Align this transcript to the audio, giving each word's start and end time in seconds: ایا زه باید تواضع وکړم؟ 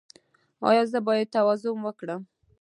ایا 0.69 0.83
زه 0.91 0.99
باید 1.07 1.33
تواضع 1.35 1.71
وکړم؟ 1.73 2.21